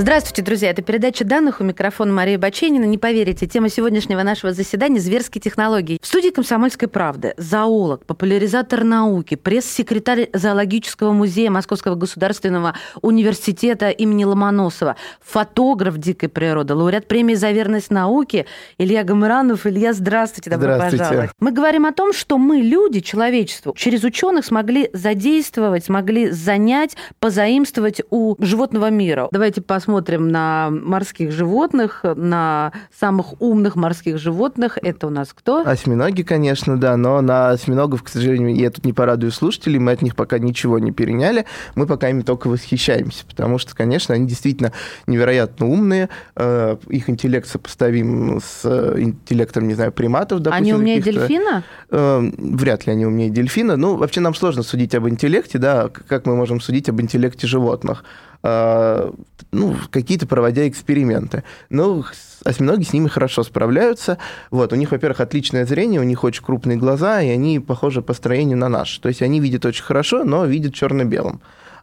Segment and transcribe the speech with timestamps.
[0.00, 0.70] Здравствуйте, друзья.
[0.70, 1.60] Это передача данных.
[1.60, 2.86] У микрофона Мария Баченина.
[2.86, 5.98] Не поверите, тема сегодняшнего нашего заседания– зверские технологии.
[6.00, 14.96] В студии «Комсомольской правды» зоолог, популяризатор науки, пресс-секретарь Зоологического музея Московского государственного университета имени Ломоносова,
[15.20, 18.46] фотограф дикой природы, лауреат премии «За верность науке»
[18.78, 19.66] Илья Гамыранов.
[19.66, 21.04] Илья, здравствуйте, добро здравствуйте.
[21.04, 21.30] пожаловать.
[21.40, 28.00] Мы говорим о том, что мы, люди, человечество, через ученых смогли задействовать, смогли занять, позаимствовать
[28.08, 29.28] у животного мира.
[29.30, 34.78] Давайте посмотрим посмотрим на морских животных, на самых умных морских животных.
[34.80, 35.66] Это у нас кто?
[35.66, 40.02] Осьминоги, конечно, да, но на осьминогов, к сожалению, я тут не порадую слушателей, мы от
[40.02, 44.72] них пока ничего не переняли, мы пока ими только восхищаемся, потому что, конечно, они действительно
[45.08, 48.64] невероятно умные, э, их интеллект сопоставим с
[48.96, 50.62] интеллектом, не знаю, приматов, допустим.
[50.62, 51.64] Они умнее дельфина?
[51.90, 53.76] Э, вряд ли они умнее дельфина.
[53.76, 58.04] Ну, вообще нам сложно судить об интеллекте, да, как мы можем судить об интеллекте животных.
[58.42, 59.12] А,
[59.52, 61.44] ну, какие-то проводя эксперименты.
[61.68, 62.04] Но
[62.44, 64.18] осьминоги с ними хорошо справляются.
[64.50, 68.14] Вот, у них, во-первых, отличное зрение, у них очень крупные глаза, и они похожи по
[68.14, 68.96] строению на наш.
[68.98, 71.40] То есть они видят очень хорошо, но видят черно-белым.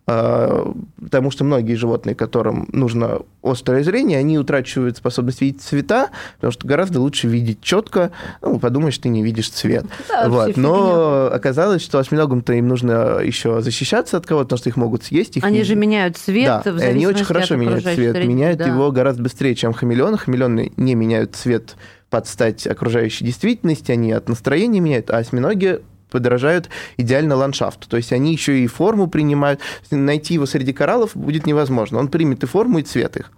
[0.09, 6.51] А, потому что многие животные, которым нужно острое зрение, они утрачивают способность видеть цвета, потому
[6.51, 8.11] что гораздо лучше видеть четко.
[8.41, 9.85] Ну, подумаешь, ты не видишь цвет.
[10.07, 10.55] Да, вот.
[10.55, 15.35] Но оказалось, что осьминогам-то им нужно еще защищаться от кого-то, потому что их могут съесть.
[15.35, 15.63] Их они не...
[15.65, 16.61] же меняют цвет.
[16.63, 18.15] Да, и они очень хорошо меняют цвет.
[18.15, 18.67] Среды, меняют да.
[18.67, 20.17] его гораздо быстрее, чем хамелеоны.
[20.17, 21.75] Хамелеоны не меняют цвет
[22.09, 27.87] под стать окружающей действительности, они от настроения меняют, а осьминоги подражают идеально ландшафту.
[27.89, 29.61] То есть они еще и форму принимают.
[29.91, 31.99] Найти его среди кораллов будет невозможно.
[31.99, 33.31] Он примет и форму, и цвет их.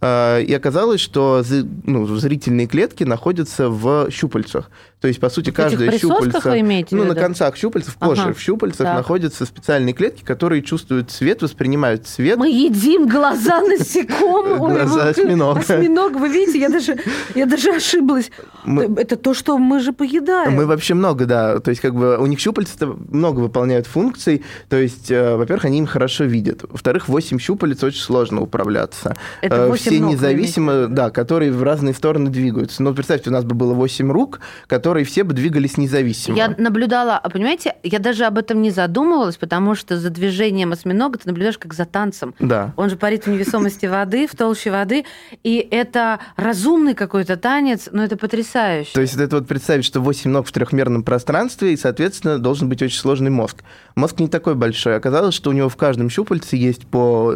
[0.00, 1.42] А, и оказалось, что
[1.84, 4.70] ну, зрительные клетки находятся в щупальцах.
[5.00, 6.50] То есть, по сути, каждая щупальца...
[6.50, 8.34] вы имеете Ну, на концах щупальцев, позже ага.
[8.34, 8.96] в щупальцах так.
[8.96, 12.36] находятся специальные клетки, которые чувствуют цвет, воспринимают цвет.
[12.36, 14.58] Мы едим глаза насекомых.
[14.78, 15.60] Глаза осьминога.
[15.60, 16.98] Осьминог, вы видите, я даже,
[17.34, 18.30] я даже ошиблась.
[18.66, 20.52] Это то, что мы же поедаем.
[20.52, 21.60] Мы вообще много, да.
[21.60, 24.44] То есть, как бы у них щупальца много выполняют функций.
[24.68, 26.64] То есть, э, во-первых, они им хорошо видят.
[26.68, 29.16] Во-вторых, 8 щупалец очень сложно управляться.
[29.48, 32.82] Это 8 Все независимо, да, которые в разные стороны двигаются.
[32.82, 36.36] Но представьте, у нас бы было 8 рук, которые все бы двигались независимо.
[36.36, 41.18] Я наблюдала, а понимаете, я даже об этом не задумывалась, потому что за движением осьминога
[41.18, 42.34] ты наблюдаешь как за танцем.
[42.38, 42.72] Да.
[42.76, 45.04] Он же парит в невесомости воды, в толще воды,
[45.42, 48.92] и это разумный какой-то танец, но это потрясающе.
[48.94, 52.82] То есть это вот представить, что 8 ног в трехмерном пространстве, и, соответственно, должен быть
[52.82, 53.58] очень сложный мозг.
[53.94, 54.96] Мозг не такой большой.
[54.96, 57.34] Оказалось, что у него в каждом щупальце есть по,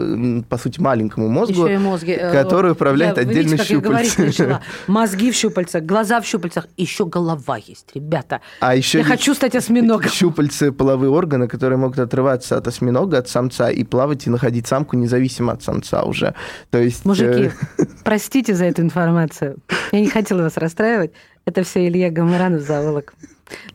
[0.48, 4.58] по сути, маленькому мозгу, Еще и мозги, э, который управляет я, отдельно видите, щупальцем.
[4.86, 8.40] Мозги в щупальцах, глаза в щупальцах, еще голова есть, ребята.
[8.60, 10.10] А еще Я хочу стать осьминогом.
[10.12, 14.96] Щупальцы, половые органы, которые могут отрываться от осьминога, от самца, и плавать и находить самку
[14.96, 16.34] независимо от самца уже.
[16.70, 17.04] То есть...
[17.04, 19.56] Мужики, э, простите за эту информацию.
[19.92, 21.12] Я не хотела вас расстраивать.
[21.44, 23.14] Это все Илья Гамаранов, зоолог.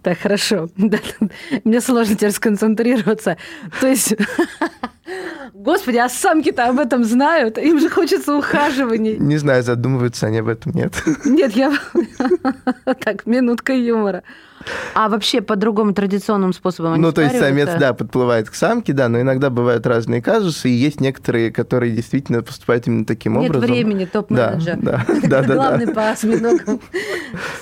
[0.01, 0.69] Так, хорошо.
[1.63, 3.37] Мне сложно теперь сконцентрироваться.
[3.79, 4.15] То есть,
[5.53, 7.57] господи, а самки-то об этом знают?
[7.57, 9.17] Им же хочется ухаживаний.
[9.17, 10.93] Не знаю, задумываются они об этом, нет.
[11.25, 11.73] Нет, я...
[12.99, 14.23] Так, минутка юмора.
[14.93, 18.93] А вообще по другому традиционному способу они Ну, то есть самец, да, подплывает к самке,
[18.93, 23.49] да, но иногда бывают разные казусы, и есть некоторые, которые действительно поступают именно таким Нет
[23.49, 23.69] образом.
[23.69, 24.77] Нет времени, топ-менеджер.
[24.77, 25.53] Да, да, да.
[25.53, 26.81] Главный по осьминогам.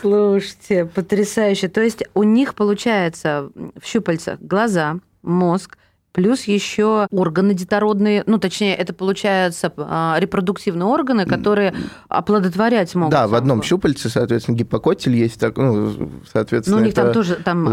[0.02, 1.68] Слушайте, потрясающе.
[1.68, 5.78] То есть у них получается в щупальцах глаза, мозг,
[6.16, 11.76] плюс еще органы детородные, ну, точнее, это получается а, репродуктивные органы, которые
[12.08, 13.12] оплодотворять могут.
[13.12, 15.94] Да, в одном щупальце, соответственно, гипокотель есть, так, ну,
[16.32, 17.66] соответственно, Ну, у них там тоже там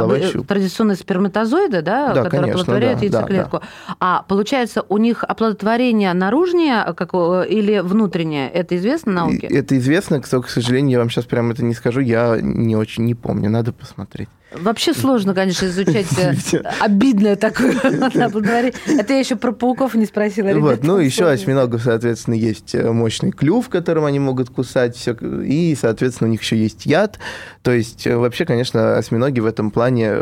[0.48, 3.58] традиционные сперматозоиды, да, да которые конечно, оплодотворяют да, яйцеклетку.
[3.60, 3.96] Да, да.
[4.00, 8.50] А получается, у них оплодотворение наружнее как, или внутреннее?
[8.50, 9.46] Это известно науке?
[9.46, 13.14] Это известно, к сожалению, я вам сейчас прямо это не скажу, я не очень не
[13.14, 14.28] помню, надо посмотреть.
[14.54, 16.34] Вообще сложно, конечно, изучать э,
[16.80, 17.74] обидное такое
[18.40, 20.48] Это я еще про пауков не спросила.
[20.58, 26.28] Вот, ну, еще осьминогов, соответственно, есть э, мощный клюв, которым они могут кусать, и, соответственно,
[26.28, 27.18] у них еще есть яд.
[27.62, 30.16] То есть, э, вообще, конечно, осьминоги в этом плане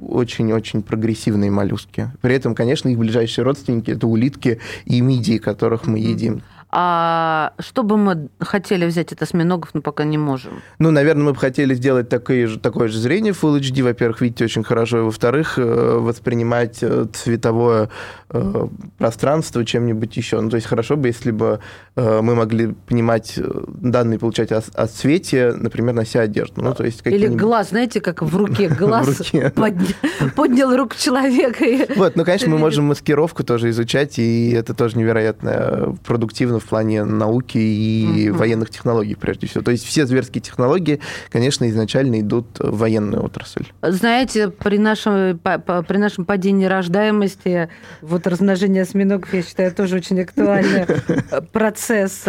[0.00, 2.10] очень-очень прогрессивные моллюски.
[2.20, 6.42] При этом, конечно, их ближайшие родственники– это улитки и мидии, которых мы едим.
[6.70, 10.60] А что бы мы хотели взять от осьминогов, но пока не можем?
[10.78, 13.82] Ну, наверное, мы бы хотели сделать такое же, такое же зрение Full HD.
[13.82, 14.98] Во-первых, видите очень хорошо.
[14.98, 17.88] И, во-вторых, э, воспринимать э, цветовое
[18.28, 18.66] э,
[18.98, 20.40] пространство чем-нибудь еще.
[20.40, 21.60] Ну, то есть хорошо бы, если бы
[21.96, 26.62] мы могли понимать данные, получать о, о цвете, например, нося одежду.
[26.62, 29.32] Ну, то есть Или глаз, знаете, как в руке глаз
[30.36, 31.64] поднял руку человека.
[31.96, 37.04] Вот, ну, конечно, мы можем маскировку тоже изучать, и это тоже невероятно продуктивно в плане
[37.04, 39.62] науки и военных технологий, прежде всего.
[39.62, 41.00] То есть все зверские технологии,
[41.30, 43.66] конечно, изначально идут в военную отрасль.
[43.82, 47.68] Знаете, при нашем, при нашем падении рождаемости,
[48.02, 50.86] вот размножение осьминогов, я считаю, тоже очень актуальный
[51.52, 52.24] процесс.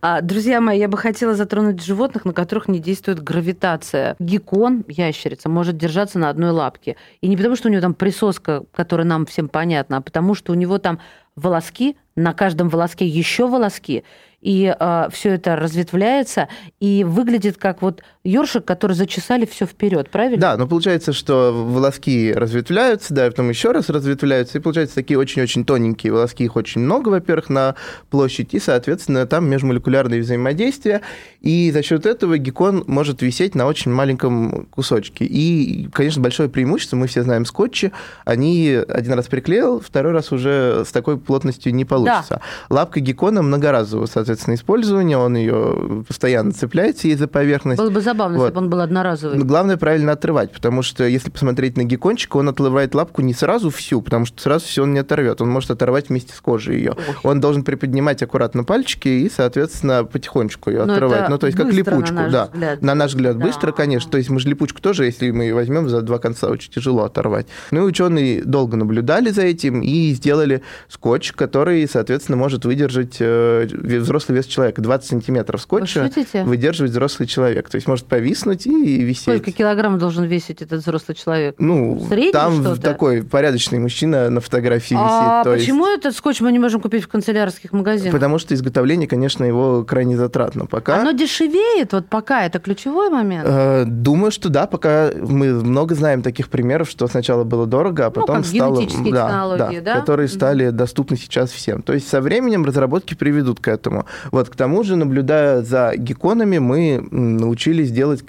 [0.00, 4.16] А, друзья мои, я бы хотела затронуть животных, на которых не действует гравитация.
[4.18, 6.96] Геккон, ящерица, может держаться на одной лапке.
[7.20, 10.52] И не потому, что у него там присоска, которая нам всем понятна, а потому, что
[10.52, 11.00] у него там
[11.36, 14.04] волоски, на каждом волоске еще волоски,
[14.46, 16.48] и э, а, все это разветвляется
[16.78, 20.40] и выглядит как вот ёршик, который зачесали все вперед, правильно?
[20.40, 25.18] Да, но получается, что волоски разветвляются, да, и потом еще раз разветвляются, и получается такие
[25.18, 27.74] очень-очень тоненькие волоски, их очень много, во-первых, на
[28.08, 31.00] площадь, и, соответственно, там межмолекулярные взаимодействия,
[31.40, 35.24] и за счет этого геккон может висеть на очень маленьком кусочке.
[35.24, 37.90] И, конечно, большое преимущество, мы все знаем скотчи,
[38.24, 42.40] они один раз приклеил, второй раз уже с такой плотностью не получится.
[42.70, 42.76] Да.
[42.76, 47.80] Лапка геккона многоразового, соответственно, соответственно, использования, он ее постоянно цепляется ей за поверхность.
[47.80, 48.44] Было бы забавно, вот.
[48.44, 49.38] если бы он был одноразовый.
[49.38, 53.70] Но главное правильно отрывать, потому что если посмотреть на геккончика, он отрывает лапку не сразу
[53.70, 55.40] всю, потому что сразу все он не оторвет.
[55.40, 56.92] Он может оторвать вместе с кожей ее.
[56.92, 57.14] Ой.
[57.22, 61.28] Он должен приподнимать аккуратно пальчики и, соответственно, потихонечку ее отрывать.
[61.28, 62.44] Ну, то есть как липучку, на да.
[62.46, 62.82] Взгляд.
[62.82, 63.44] На наш взгляд, да.
[63.44, 64.10] быстро, конечно.
[64.10, 67.04] То есть мы же липучку тоже, если мы ее возьмем за два конца, очень тяжело
[67.04, 67.46] оторвать.
[67.70, 73.66] Ну и ученые долго наблюдали за этим и сделали скотч, который, соответственно, может выдержать э,
[73.72, 74.82] взрослый взрослый вес человека.
[74.82, 76.10] 20 сантиметров скотча
[76.44, 77.68] выдерживает взрослый человек.
[77.68, 79.22] То есть может повиснуть и висеть.
[79.22, 81.56] Сколько килограмм должен весить этот взрослый человек?
[81.58, 85.46] Ну, Средний там такой порядочный мужчина на фотографии а висит.
[85.46, 86.00] А почему есть...
[86.00, 88.12] этот скотч мы не можем купить в канцелярских магазинах?
[88.12, 90.66] Потому что изготовление, конечно, его крайне затратно.
[90.66, 91.00] Пока...
[91.00, 93.46] Оно дешевеет, вот пока, это ключевой момент?
[93.48, 98.12] Э, думаю, что да, пока мы много знаем таких примеров, что сначала было дорого, а
[98.14, 98.86] ну, потом ну, стало...
[99.10, 100.00] Да, да, да?
[100.00, 101.82] Которые стали доступны сейчас всем.
[101.82, 104.05] То есть со временем разработки приведут к этому.
[104.32, 108.24] Вот, к тому же, наблюдая за гекконами, мы научились делать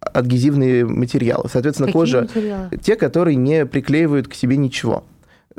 [0.00, 1.48] адгезивные материалы.
[1.50, 2.20] Соответственно, Какие кожа...
[2.22, 2.70] Материалы?
[2.82, 5.04] Те, которые не приклеивают к себе ничего.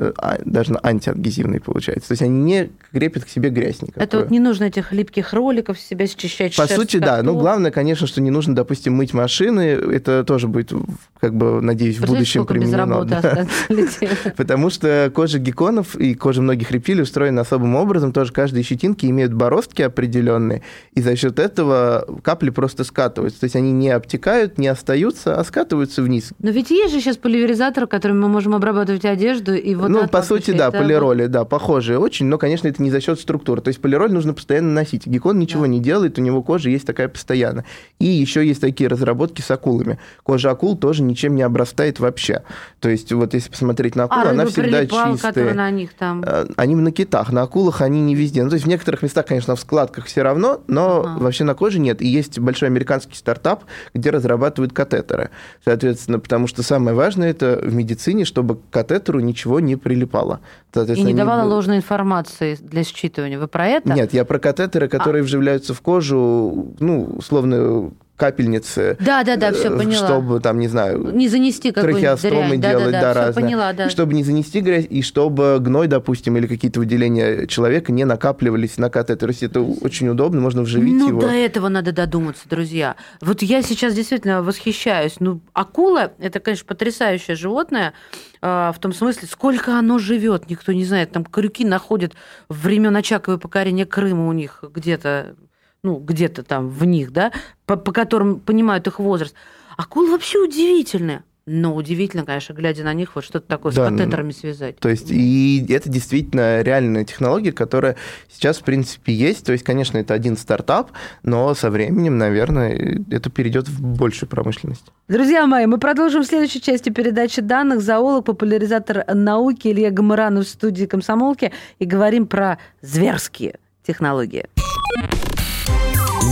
[0.00, 2.08] Э, а, даже антиадгезивные получается.
[2.08, 4.02] То есть они не крепят к себе грязь никакую.
[4.02, 6.56] Это вот не нужно этих липких роликов себя счищать.
[6.56, 7.22] По сути, да.
[7.22, 9.60] Ну, главное, конечно, что не нужно, допустим, мыть машины.
[9.60, 10.72] Это тоже будет,
[11.20, 13.04] как бы, надеюсь, в будущем применено.
[13.04, 13.46] Да.
[14.38, 18.14] Потому что кожа гекконов и кожа многих рептилий устроена особым образом.
[18.14, 20.62] Тоже каждые щетинки имеют бороздки определенные.
[20.94, 23.40] И за счет этого капли просто скатываются.
[23.40, 26.30] То есть они не обтекают, не остаются, а скатываются вниз.
[26.38, 30.22] Но ведь есть же сейчас поливеризатор, которым мы можем обрабатывать одежду, и вот ну, по
[30.22, 33.60] сути, да, полироли, да, похожие очень, но, конечно, это не за счет структуры.
[33.60, 35.06] То есть полироль нужно постоянно носить.
[35.06, 37.64] Геккон ничего не делает, у него кожа есть такая постоянно.
[37.98, 39.98] И еще есть такие разработки с акулами.
[40.22, 42.42] Кожа акул тоже ничем не обрастает вообще.
[42.78, 45.54] То есть вот если посмотреть на акулу, а, она всегда чистая.
[45.54, 46.22] на них там?
[46.24, 48.42] А, они на китах, на акулах они не везде.
[48.42, 51.18] Ну, то есть в некоторых местах, конечно, в складках все равно, но ага.
[51.18, 52.00] вообще на коже нет.
[52.00, 53.64] И есть большой американский стартап,
[53.94, 55.30] где разрабатывают катетеры.
[55.64, 60.40] Соответственно, потому что самое важное это в медицине, чтобы к катетеру ничего не прилипало.
[60.74, 61.48] И не давала не...
[61.48, 63.38] ложной информации для считывания.
[63.38, 63.92] Вы про это?
[63.92, 65.24] Нет, я про катетеры, которые а...
[65.24, 68.98] вживляются в кожу, ну, условно, капельницы.
[69.00, 70.06] Да, да, да, все э, поняла.
[70.06, 72.60] Чтобы там, не знаю, не занести трахеостомы дрянь.
[72.60, 73.44] делать, да, да, да, разные.
[73.44, 73.86] Поняла, да.
[73.86, 78.76] И чтобы не занести грязь, и чтобы гной, допустим, или какие-то выделения человека не накапливались
[78.76, 79.16] на катетер.
[79.16, 81.20] То есть это очень удобно, можно вживить ну, его.
[81.22, 82.96] до этого надо додуматься, друзья.
[83.22, 85.16] Вот я сейчас действительно восхищаюсь.
[85.18, 87.94] Ну, акула– это, конечно, потрясающее животное,
[88.42, 91.12] а, в том смысле, сколько оно живет, никто не знает.
[91.12, 92.12] Там крюки находят
[92.48, 95.36] времен Очаковой покорения Крыма у них где-то
[95.82, 97.32] ну, где-то там в них, да,
[97.66, 99.34] по, по которым понимают их возраст.
[99.76, 101.22] Акулы вообще удивительные.
[101.46, 104.78] Но удивительно, конечно, глядя на них, вот что-то такое да, с катетерами связать.
[104.78, 107.96] То есть, и это действительно реальная технология, которая
[108.28, 109.44] сейчас, в принципе, есть.
[109.44, 110.92] То есть, конечно, это один стартап,
[111.24, 114.84] но со временем, наверное, это перейдет в большую промышленность.
[115.08, 117.80] Друзья мои, мы продолжим в следующей части передачи данных.
[117.80, 124.46] Зоолог, популяризатор науки Илья Гамаранов в студии «Комсомолки» и говорим про зверские технологии.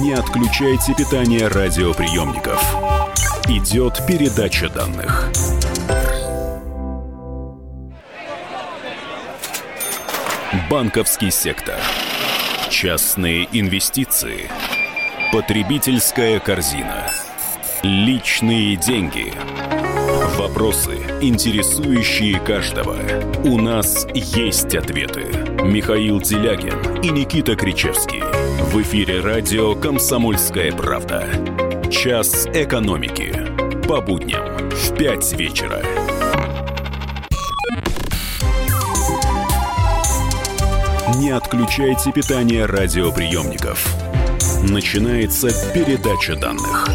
[0.00, 2.62] Не отключайте питание радиоприемников.
[3.48, 5.30] Идет передача данных.
[10.70, 11.76] Банковский сектор.
[12.70, 14.48] Частные инвестиции.
[15.32, 17.10] Потребительская корзина.
[17.82, 19.32] Личные деньги.
[20.36, 22.96] Вопросы, интересующие каждого.
[23.44, 25.24] У нас есть ответы.
[25.64, 28.27] Михаил Делягин и Никита Кричевский.
[28.68, 31.26] В эфире радио «Комсомольская правда».
[31.90, 33.34] Час экономики.
[33.88, 35.82] По будням в 5 вечера.
[41.16, 43.88] Не отключайте питание радиоприемников.
[44.62, 46.86] Начинается передача данных.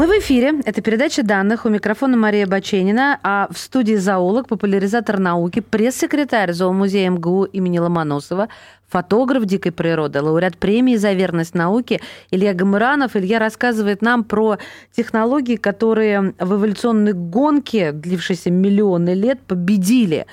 [0.00, 0.54] Мы в эфире.
[0.64, 1.66] Это передача данных.
[1.66, 8.48] У микрофона Мария Баченина, а в студии зоолог, популяризатор науки, пресс-секретарь зоомузея МГУ имени Ломоносова,
[8.88, 13.14] фотограф дикой природы, лауреат премии за верность науке Илья Гамыранов.
[13.14, 14.56] Илья рассказывает нам про
[14.90, 20.24] технологии, которые в эволюционной гонке, длившейся миллионы лет, победили.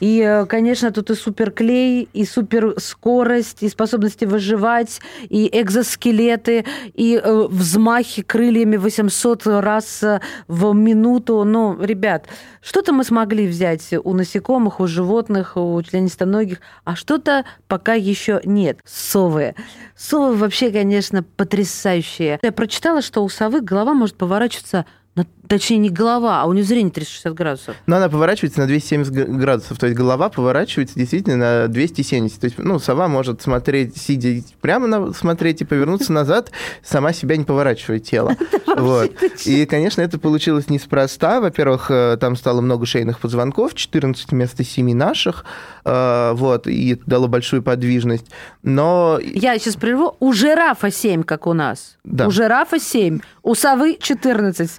[0.00, 6.64] И, э, конечно, тут и суперклей, и суперскорость, и способности выживать, и экзоскелеты,
[6.94, 11.44] и э, взмахи крыльями 800 раз э, в минуту.
[11.44, 12.26] Ну, ребят,
[12.60, 18.78] что-то мы смогли взять у насекомых, у животных, у членистоногих, а что-то пока еще нет.
[18.84, 19.54] Совы.
[19.96, 22.38] Совы вообще, конечно, потрясающие.
[22.42, 26.64] Я прочитала, что у совы голова может поворачиваться ну, точнее, не голова, а у нее
[26.64, 27.76] зрение 360 градусов.
[27.86, 29.78] Но она поворачивается на 270 градусов.
[29.78, 32.40] То есть голова поворачивается действительно на 270.
[32.40, 36.50] То есть, ну, сова может смотреть, сидя прямо на, смотреть и повернуться назад,
[36.82, 38.36] сама себя не поворачивая тело.
[38.78, 39.10] Вот.
[39.44, 41.40] И, конечно, это получилось неспроста.
[41.40, 45.44] Во-первых, э, там стало много шейных позвонков, 14 вместо 7 наших.
[45.84, 46.68] Э, вот.
[46.68, 48.26] И это дало большую подвижность.
[48.62, 49.18] Но...
[49.20, 50.16] Я сейчас прерву.
[50.20, 51.96] У жирафа 7, как у нас.
[52.04, 52.28] Да.
[52.28, 53.18] У жирафа 7.
[53.42, 54.70] У совы 14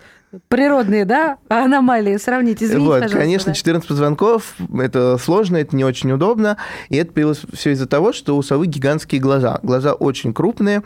[0.60, 2.62] природные, да, аномалии сравнить.
[2.62, 3.18] Извините, вот, пожалуйста.
[3.18, 6.58] Конечно, 14 позвонков, это сложно, это не очень удобно,
[6.90, 9.60] и это появилось все из-за того, что у совы гигантские глаза.
[9.64, 10.84] Глаза очень крупные,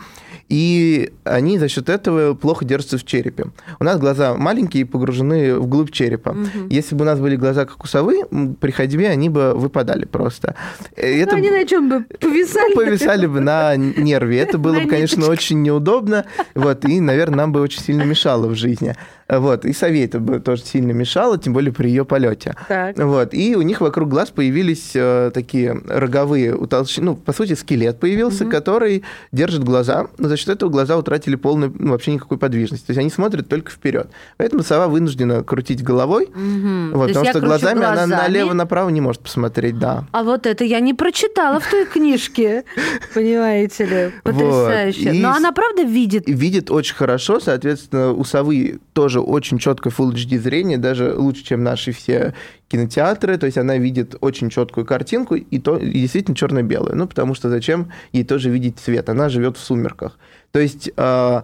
[0.48, 3.46] и они за счет этого плохо держатся в черепе.
[3.80, 6.34] У нас глаза маленькие и погружены вглубь черепа.
[6.34, 6.68] Мгм.
[6.70, 8.26] Если бы у нас были глаза, как у совы,
[8.62, 10.56] при ходьбе они бы выпадали просто.
[10.98, 12.76] И Ну, они на чем бы повисали?
[12.76, 14.38] ну, повисали бы на нерве.
[14.38, 16.26] Это было бы, конечно, очень неудобно.
[16.54, 18.96] Вот, и, наверное, нам бы очень сильно мешало в жизни.
[19.28, 22.56] Вот, и сове это бы тоже сильно мешало, тем более при ее полете.
[22.68, 22.98] Так.
[22.98, 28.00] Вот, и у них вокруг глаз появились э, такие роговые утолщения, ну, по сути, скелет
[28.00, 32.88] появился, который держит глаза, но за счет этого глаза утратили полную, ну, вообще никакой подвижности.
[32.88, 34.10] То есть они смотрят только вперед.
[34.38, 36.28] Поэтому сова вынуждена крутить головой.
[36.28, 38.22] То вот, потому что кручу глазами, она глазами.
[38.22, 40.06] налево-направо не может посмотреть, да.
[40.12, 42.66] А вот это я не прочитала в той книжке,
[43.14, 44.12] понимаете ли.
[44.24, 45.14] Потрясающе.
[45.14, 46.24] Но она правда видит?
[46.28, 51.64] Видит очень хорошо, соответственно, у совы тоже очень четкое Full HD зрение, даже лучше, чем
[51.64, 52.34] наши все
[52.68, 57.36] кинотеатры, то есть она видит очень четкую картинку и, то, и действительно черно-белую, ну потому
[57.36, 60.18] что зачем ей тоже видеть цвет, она живет в сумерках.
[60.52, 61.44] То есть а,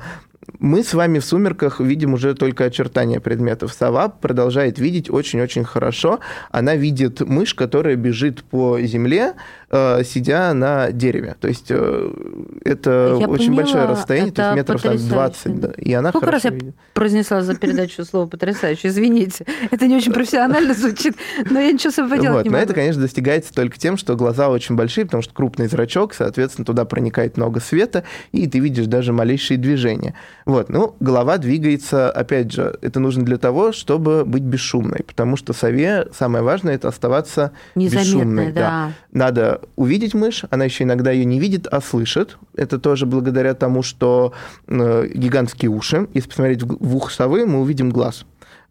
[0.59, 3.73] мы с вами в сумерках видим уже только очертания предметов.
[3.73, 6.19] Сова продолжает видеть очень-очень хорошо.
[6.51, 9.33] Она видит мышь, которая бежит по земле,
[9.69, 11.35] э, сидя на дереве.
[11.39, 12.11] То есть э,
[12.65, 15.49] это Я очень поняла, большое расстояние, то есть метров там, потрясающе.
[15.49, 15.59] 20.
[15.59, 16.75] да, и она Сколько раз хорошо я видит.
[16.93, 18.87] произнесла за передачу слово потрясающе?
[18.87, 19.45] Извините.
[19.71, 21.15] Это не очень профессионально звучит,
[21.49, 22.63] но я ничего с собой поделать Вот, не но могу.
[22.65, 26.85] это, конечно, достигается только тем, что глаза очень большие, потому что крупный зрачок, соответственно, туда
[26.85, 30.15] проникает много света, и ты видишь даже малейшие движения.
[30.49, 35.53] Вот, ну, голова двигается, опять же, это нужно для того, чтобы быть бесшумной, потому что
[35.53, 38.51] сове самое важное это оставаться бесшумной.
[38.51, 38.93] да.
[39.11, 42.39] Надо увидеть мышь, она еще иногда ее не видит, а слышит.
[42.55, 44.33] Это тоже благодаря тому, что
[44.65, 46.07] э, гигантские уши.
[46.15, 48.25] Если посмотреть в ухо совы, мы увидим глаз.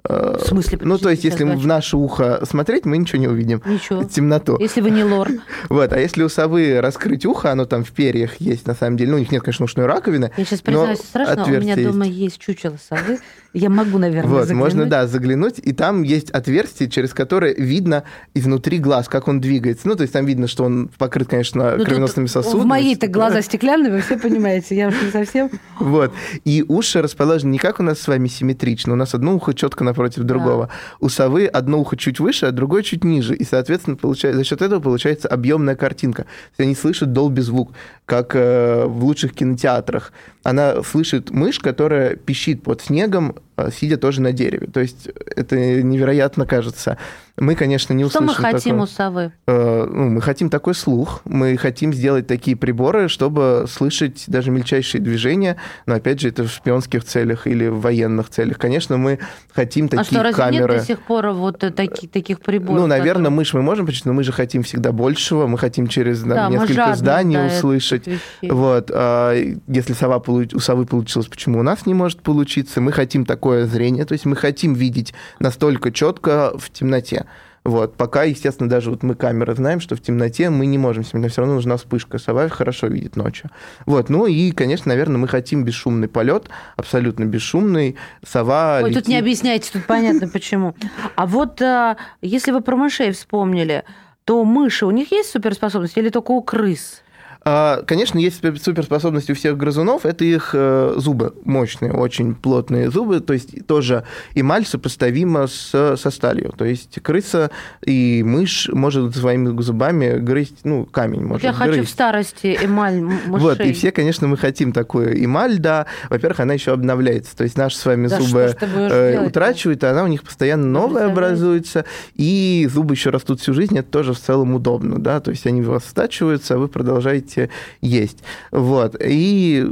[0.08, 0.78] Э, В смысле?
[0.82, 3.62] Ну, то есть, если в наше ухо смотреть, мы ничего не увидим.
[3.66, 4.04] Ничего.
[4.14, 4.56] Темноту.
[4.58, 5.28] Если вы не лор.
[5.68, 9.10] Вот, а если у совы раскрыть ухо, оно там в перьях есть, на самом деле,
[9.10, 10.30] ну, у них нет, конечно, ушной раковины.
[10.36, 12.38] Я сейчас но признаюсь, страшно, у меня дома есть.
[12.38, 13.18] чучело совы.
[13.54, 14.62] Я могу, наверное, Вот, заглянуть.
[14.62, 19.88] можно, да, заглянуть, и там есть отверстие, через которое видно изнутри глаз, как он двигается.
[19.88, 22.60] Ну, то есть там видно, что он покрыт, конечно, Ну, тут кровеносными сосудами.
[22.62, 25.50] В мои-то глаза стеклянные, вы все понимаете, я уж не совсем...
[25.80, 26.12] Вот.
[26.44, 28.92] И уши расположены не как у нас с вами симметрично.
[28.92, 30.68] У нас одно ухо четко напротив другого.
[31.00, 33.34] У совы одно ухо чуть выше, а другое чуть ниже.
[33.34, 36.22] И, соответственно, получается, за счет этого получается объемная картинка.
[36.22, 36.28] То
[36.58, 37.72] есть они слышат долби звук,
[38.06, 40.12] как э, в лучших кинотеатрах.
[40.42, 44.66] Она слышит мышь, которая пищит под снегом э, сидя тоже на дереве.
[44.66, 46.98] То есть это невероятно кажется.
[47.40, 48.82] Мы, конечно, не Что услышим мы хотим такое.
[48.82, 49.32] у совы?
[49.46, 55.00] Э, ну, мы хотим такой слух, мы хотим сделать такие приборы, чтобы слышать даже мельчайшие
[55.00, 58.58] движения, но опять же это в шпионских целях или в военных целях.
[58.58, 59.18] Конечно, мы
[59.52, 60.72] хотим А такие что, разве камеры.
[60.74, 62.80] нет до сих пор вот э, таки- таких приборов?
[62.82, 65.86] Ну, наверное, которые- мы же мы можем но мы же хотим всегда большего, мы хотим
[65.86, 68.08] через там, Да, несколько жадные зданий этих услышать.
[68.42, 69.34] Вот, а
[69.66, 72.80] если сова получ- у совы получилось, почему у нас не может получиться?
[72.80, 77.24] Мы хотим такое зрение, то есть мы хотим видеть настолько четко в темноте.
[77.68, 81.28] Вот, пока, естественно, даже вот мы камеры знаем, что в темноте мы не можем но
[81.28, 82.16] все равно нужна вспышка.
[82.18, 83.50] Сова хорошо видит ночью.
[83.84, 87.96] Вот, ну и, конечно, наверное, мы хотим бесшумный полет, абсолютно бесшумный.
[88.26, 90.74] Сова Ой, тут не летит- объясняйте, тут понятно почему.
[91.14, 93.84] А вот а, если вы про мышей вспомнили,
[94.24, 97.02] то мыши, у них есть суперспособности или только у крыс?
[97.50, 102.90] А, Конечно, есть супер- суперспособность у всех грызунов, это их э, зубы, мощные, очень плотные
[102.90, 107.50] зубы, то есть тоже эмаль сопоставима с, со сталью, то есть крыса
[107.82, 111.92] и мышь может своими зубами грызть, ну, камень может я хочу в грызть.
[111.92, 113.22] старости эмаль мышей.
[113.26, 115.86] Вот, и все, конечно, мы хотим такую эмаль, да.
[116.10, 117.34] Во-первых, она еще обновляется.
[117.34, 121.06] То есть наши с вами Да зубы э, утрачивают, а она у них постоянно новая
[121.06, 121.86] образуется.
[122.14, 125.20] И зубы еще растут всю жизнь, это тоже в целом удобно, да.
[125.20, 127.37] То есть они у вас стачиваются, а вы продолжаете
[127.80, 128.22] есть.
[128.50, 128.96] Вот.
[129.00, 129.66] И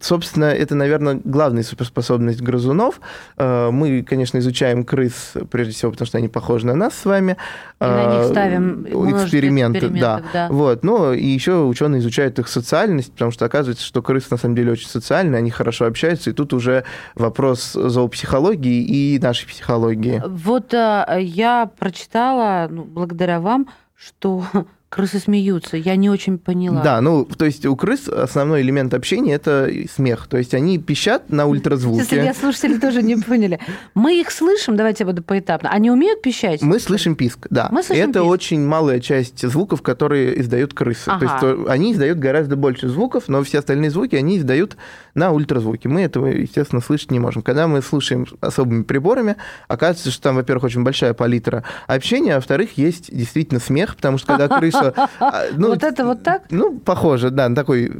[0.00, 3.00] Собственно, это, наверное, главная суперспособность грызунов.
[3.36, 7.36] Э, Мы, конечно, изучаем крыс, прежде всего, потому что они похожи на нас с вами.
[7.80, 10.22] И на них Э, ставим эксперименты, да.
[10.32, 10.48] да.
[10.50, 14.54] Вот, ну и еще ученые изучают их социальность, потому что оказывается, что крысы на самом
[14.54, 16.84] деле очень социальные, они хорошо общаются, и тут уже
[17.14, 20.22] вопрос зоопсихологии и нашей психологии.
[20.26, 24.44] Вот а, я прочитала, ну, благодаря вам, что
[24.90, 25.76] крысы смеются.
[25.76, 26.82] Я не очень поняла.
[26.82, 30.26] Да, ну, то есть у крыс основной элемент общения– это смех.
[30.28, 32.16] То есть они пищат на ультразвуке.
[32.16, 33.60] я слушатели тоже не поняли.
[33.94, 35.70] Мы их слышим, давайте я буду поэтапно.
[35.70, 36.60] Они умеют пищать?
[36.62, 37.68] Мы слышим писк, да.
[37.70, 38.30] Мы слышим это писк.
[38.30, 41.04] очень малая часть звуков, которые издают крысы.
[41.04, 41.40] То есть Ага.
[41.40, 44.76] то- они издают гораздо больше звуков, но все остальные звуки они издают
[45.14, 45.88] на ультразвуке.
[45.88, 47.42] Мы этого, естественно, слышать не можем.
[47.42, 49.36] Когда мы слушаем особыми приборами,
[49.68, 54.26] оказывается, что там, во-первых, очень большая палитра общения, а во-вторых, есть действительно смех, потому что
[54.36, 54.79] когда крыса...
[55.20, 56.42] а, ну, Вот это вот так?
[56.50, 57.92] Ну, похоже, да, на такой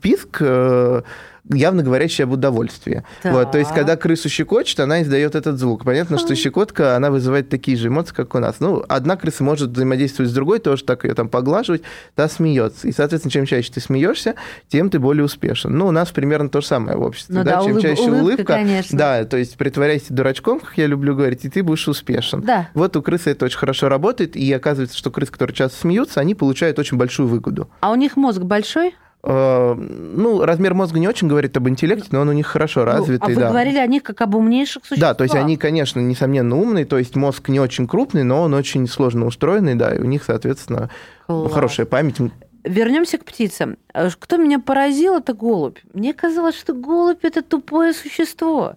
[0.00, 1.02] писк, э,
[1.50, 3.04] явно говорящий об удовольствии.
[3.22, 5.84] Вот, то есть, когда крысу щекочет, она издает этот звук.
[5.84, 8.56] Понятно, что щекотка, она вызывает такие же эмоции, как у нас.
[8.60, 11.82] Ну, одна крыса может взаимодействовать с другой, тоже так ее там поглаживать,
[12.14, 12.88] та смеется.
[12.88, 14.34] И, соответственно, чем чаще ты смеешься,
[14.68, 15.76] тем ты более успешен.
[15.76, 17.34] Ну, у нас примерно то же самое в обществе.
[17.34, 17.56] Ну да?
[17.58, 18.98] да, чем улыб- чаще улыбка, улыбка, конечно.
[18.98, 22.40] да, то есть притворяйся дурачком, как я люблю говорить, и ты будешь успешен.
[22.40, 22.68] Да.
[22.74, 26.34] Вот у крысы это очень хорошо работает, и оказывается, что крысы, которые часто смеются, они
[26.34, 27.68] получают очень большую выгоду.
[27.80, 28.94] А у них мозг большой?
[29.26, 32.86] Э, Ну, размер мозга не очень говорит об интеллекте, но он у них хорошо Ну,
[32.86, 33.48] развитый, а вы да.
[33.48, 35.10] говорили о них как об умнейших существах.
[35.10, 38.54] Да, то есть они, конечно, несомненно умные, то есть мозг не очень крупный, но он
[38.54, 40.90] очень сложно устроенный, да, и у них, соответственно,
[41.26, 41.52] Класс.
[41.52, 42.16] хорошая память.
[42.64, 43.76] Вернемся к птицам.
[43.92, 45.78] Э, Кто меня поразил, это голубь.
[45.92, 48.76] Мне казалось, что голубь это тупое существо.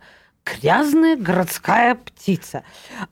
[0.61, 2.63] Грязная городская птица.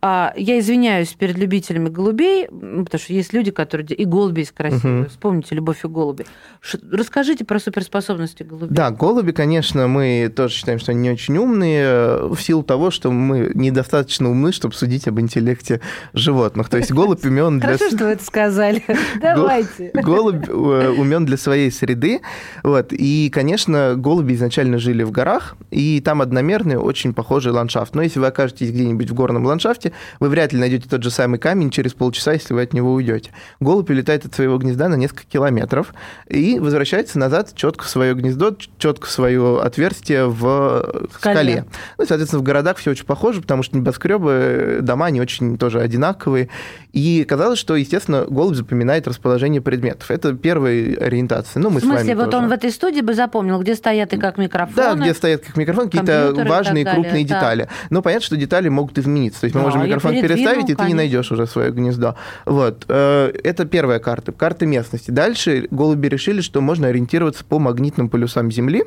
[0.02, 3.86] А, я извиняюсь перед любителями голубей, потому что есть люди, которые...
[3.88, 5.02] И голуби есть красивые.
[5.02, 5.10] Мгм.
[5.10, 6.26] Вспомните «Любовь и голуби».
[6.62, 8.70] Ш- Расскажите про суперспособности голубей.
[8.76, 12.92] Да, голуби, конечно, мы тоже считаем, что они не очень умные, э, в силу того,
[12.92, 15.82] что мы недостаточно умны, чтобы судить об интеллекте
[16.14, 16.70] животных.
[16.70, 17.78] То есть голубь умен для...
[17.78, 18.84] Хорошо, что вы это сказали.
[19.22, 19.92] Давайте.
[19.94, 20.52] Голубь э,
[20.98, 22.22] умен для своей среды.
[22.64, 22.92] Вот.
[22.92, 27.96] И, конечно, голуби изначально жили в горах, и там одномерный, очень похожий ландшафт.
[27.96, 31.40] Но если вы окажетесь где-нибудь в горном ландшафте, вы вряд ли найдете тот же самый
[31.40, 33.32] камень через полчаса, если вы от него уйдете.
[33.60, 35.94] Голубь улетает от своего гнезда на несколько километров
[36.28, 41.36] и возвращается назад четко в свое гнездо, четко в свое отверстие в скале.
[41.36, 41.66] скале.
[41.98, 45.82] Ну, и, соответственно, в городах все очень похоже, потому что небоскребы, дома, они очень тоже
[45.82, 46.50] одинаковые.
[46.94, 50.12] И казалось, что, естественно, голубь запоминает расположение предметов.
[50.12, 51.60] Это первая ориентация.
[51.60, 52.44] Ну, мы В смысле, с вами вот тоже.
[52.44, 54.76] он в этой студии бы запомнил, где стоят и как микрофоны.
[54.76, 57.36] Да, где стоят как микрофон, какие-то важные так крупные да.
[57.36, 57.70] детали.
[57.90, 59.42] Но понятно, что детали могут измениться.
[59.42, 62.16] То есть мы Да, можем микрофон переставить, и ты не найдешь уже свое гнездо.
[62.46, 62.86] Вот.
[62.88, 64.32] Э, Это первая карта.
[64.32, 65.12] Карта местности.
[65.12, 68.84] Дальше голуби решили, что можно ориентироваться по магнитным полюсам Земли.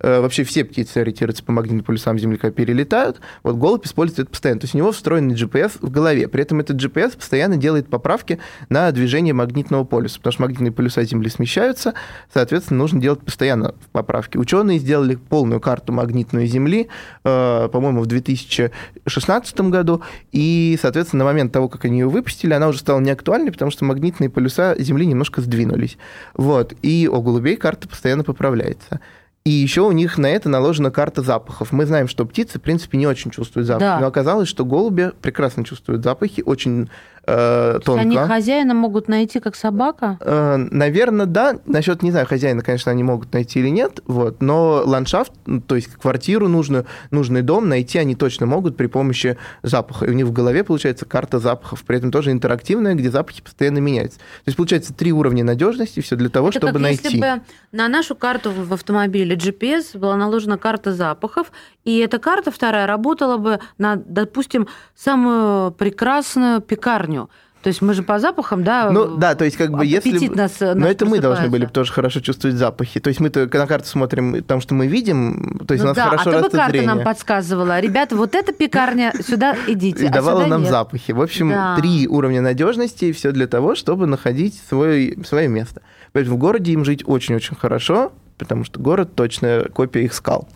[0.00, 3.20] Э, Вообще все птицы ориентируются по магнитным полюсам Земли, когда перелетают.
[3.42, 4.60] Вот голубь использует это постоянно.
[4.60, 6.28] То есть у него встроенный GPS в голове.
[6.28, 8.38] При этом этот GPS постоянно делает поправки
[8.68, 11.94] на движение магнитного полюса, потому что магнитные полюса Земли смещаются,
[12.32, 14.36] соответственно, нужно делать постоянно поправки.
[14.36, 16.88] Ученые сделали полную карту магнитной Земли,
[17.24, 20.02] э, по-моему, в 2016 году,
[20.32, 23.84] и, соответственно, на момент того, как они ее выпустили, она уже стала неактуальной, потому что
[23.84, 25.98] магнитные полюса Земли немножко сдвинулись.
[26.34, 26.74] Вот.
[26.82, 29.00] И у голубей карта постоянно поправляется.
[29.44, 31.72] И еще у них на это наложена карта запахов.
[31.72, 33.86] Мы знаем, что птицы, в принципе, не очень чувствуют запахи.
[33.86, 34.00] Да.
[34.00, 36.90] Но оказалось, что голуби прекрасно чувствуют запахи, очень
[37.28, 38.00] э, тонко.
[38.00, 40.18] Они хозяина могут найти как собака?
[40.20, 41.58] Э, наверное, да.
[41.66, 44.42] Насчет, не знаю, хозяина, конечно, они могут найти или нет, вот.
[44.42, 49.36] но ландшафт, ну, то есть квартиру нужную, нужный дом найти они точно могут при помощи
[49.62, 50.06] запаха.
[50.06, 53.78] И у них в голове получается карта запахов, при этом тоже интерактивная, где запахи постоянно
[53.78, 54.18] меняются.
[54.18, 57.04] То есть получается три уровня надежности, все для того, Это чтобы как найти.
[57.04, 61.52] Если бы на нашу карту в автомобиле GPS была наложена карта запахов,
[61.84, 67.17] и эта карта вторая работала бы на, допустим, самую прекрасную пекарню.
[67.62, 68.90] То есть мы же по запахам, да?
[68.90, 70.28] Ну да, то есть как бы если...
[70.28, 73.00] Нас, но это мы должны были тоже хорошо чувствовать запахи.
[73.00, 75.96] То есть мы-то на карту смотрим, потому что мы видим, то есть ну, у нас
[75.96, 76.94] да, хорошо а растет карта зрение.
[76.94, 80.04] нам подсказывала, ребята, вот эта пекарня, сюда идите.
[80.04, 80.70] И а давала нам нет.
[80.70, 81.10] запахи.
[81.10, 81.76] В общем, Да.
[81.76, 85.82] три уровня надежности, и все для того, чтобы находить свой, свое место.
[86.12, 90.48] Поэтому в городе им жить очень-очень хорошо, потому что город точная копия их скал.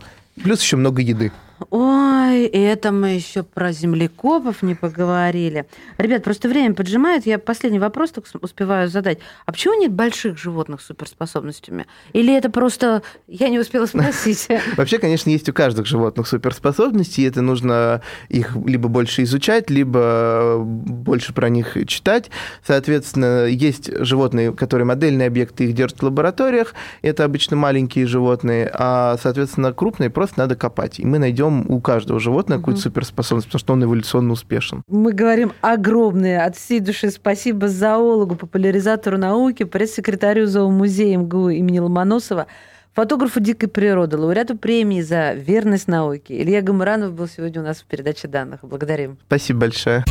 [0.42, 1.32] Плюс еще много еды.
[1.70, 5.66] Ой, и это мы еще про землекопов не поговорили.
[5.98, 7.26] Ребят, просто время поджимает.
[7.26, 9.18] Я последний вопрос только успеваю задать.
[9.46, 11.86] А почему нет больших животных с суперспособностями?
[12.12, 13.02] Или это просто...
[13.28, 14.48] Я не успела спросить.
[14.76, 20.58] Вообще, конечно, есть у каждых животных суперспособности, и это нужно их либо больше изучать, либо
[20.58, 22.30] больше про них читать.
[22.66, 26.74] Соответственно, есть животные, которые модельные объекты, их держат в лабораториях.
[27.02, 30.98] Это обычно маленькие животные, а, соответственно, крупные просто надо копать.
[30.98, 34.82] И мы найдем у каждого животного какую-то суперспособность, потому что он эволюционно успешен.
[34.88, 42.46] Мы говорим огромное от всей души спасибо зоологу, популяризатору науки, пресс-секретарю зоомузея МГУ имени Ломоносова,
[42.94, 46.40] фотографу дикой природы, лауреату премии за верность науке.
[46.42, 48.60] Илья Гамаранов был сегодня у нас в передаче данных.
[48.62, 49.18] Благодарим.
[49.26, 50.04] Спасибо большое.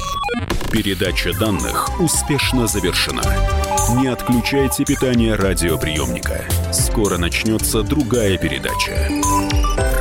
[0.71, 3.21] Передача данных успешно завершена.
[3.99, 6.45] Не отключайте питание радиоприемника.
[6.71, 10.00] Скоро начнется другая передача.